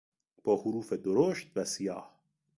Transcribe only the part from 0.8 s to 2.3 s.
درشت و سیاه